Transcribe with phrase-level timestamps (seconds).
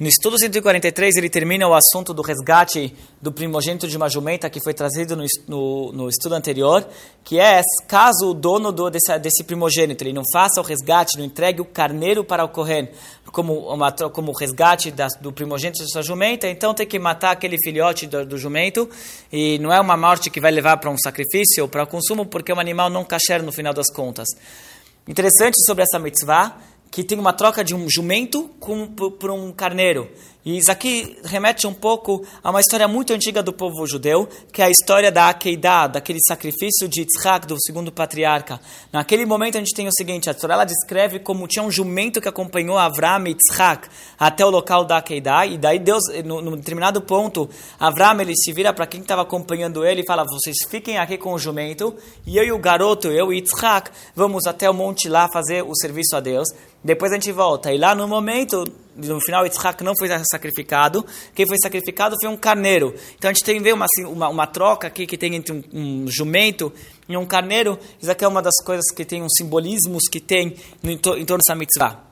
[0.00, 4.58] No estudo 143, ele termina o assunto do resgate do primogênito de uma jumenta que
[4.64, 6.88] foi trazido no, no, no estudo anterior,
[7.22, 11.24] que é caso o dono do, desse, desse, primogênito ele não faça o resgate, não
[11.26, 12.90] entregue o carneiro para ocorrer
[13.26, 17.58] como, uma, como resgate da, do primogênito de sua jumenta, então tem que matar aquele
[17.62, 18.88] filhote do, do jumento,
[19.30, 22.24] e não é uma morte que vai levar para um sacrifício ou para o consumo,
[22.24, 24.28] porque é um animal não kasher no final das contas.
[25.06, 26.56] Interessante sobre essa mitzvah,
[26.90, 30.10] que tem uma troca de um jumento com, por, por um carneiro.
[30.42, 34.62] E isso aqui remete um pouco a uma história muito antiga do povo judeu, que
[34.62, 38.58] é a história da Akeidah, daquele sacrifício de Yitzhak, do segundo patriarca.
[38.90, 42.28] Naquele momento a gente tem o seguinte, a Torá descreve como tinha um jumento que
[42.28, 47.02] acompanhou Avram e Yitzhak até o local da Akeidah, e daí Deus, no, no determinado
[47.02, 47.48] ponto,
[47.78, 51.34] Avram ele se vira para quem estava acompanhando ele e fala, vocês fiquem aqui com
[51.34, 51.94] o jumento,
[52.26, 55.74] e eu e o garoto, eu e Yitzhak, vamos até o monte lá fazer o
[55.74, 56.48] serviço a Deus.
[56.82, 57.70] Depois a gente volta.
[57.72, 58.64] E lá no momento,
[58.96, 61.04] no final, Yitzhak não foi sacrificado.
[61.34, 62.94] Quem foi sacrificado foi um carneiro.
[63.16, 66.06] Então a gente tem uma, assim, uma, uma troca aqui que tem entre um, um,
[66.08, 66.72] jumento
[67.08, 67.78] e um carneiro.
[68.00, 71.54] Isso aqui é uma das coisas que tem uns simbolismos que tem em, torno dessa
[71.54, 72.09] mitzvah.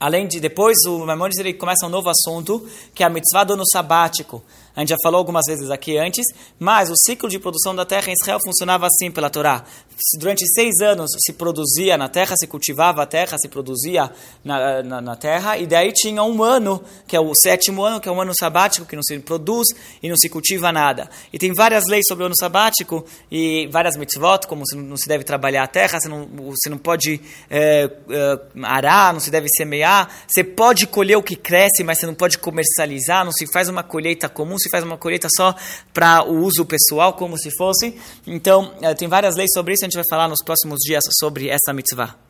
[0.00, 3.54] Além de, depois, o Maimonides ele começa um novo assunto, que é a mitzvah do
[3.54, 4.42] ano sabático.
[4.78, 6.24] A gente já falou algumas vezes aqui antes,
[6.56, 9.64] mas o ciclo de produção da terra em Israel funcionava assim pela Torá.
[10.20, 14.08] Durante seis anos se produzia na terra, se cultivava a terra, se produzia
[14.44, 18.08] na, na, na, terra, e daí tinha um ano, que é o sétimo ano, que
[18.08, 19.66] é um ano sabático, que não se produz
[20.00, 21.10] e não se cultiva nada.
[21.32, 25.24] E tem várias leis sobre o ano sabático e várias mitzvot, como não se deve
[25.24, 29.87] trabalhar a terra, você não, você não pode é, é, arar, não se deve semear,
[30.26, 33.82] você pode colher o que cresce, mas você não pode comercializar, não se faz uma
[33.82, 35.54] colheita comum, se faz uma colheita só
[35.92, 37.94] para o uso pessoal, como se fosse.
[38.26, 41.48] Então, eh, tem várias leis sobre isso, a gente vai falar nos próximos dias sobre
[41.48, 42.27] essa mitzvah.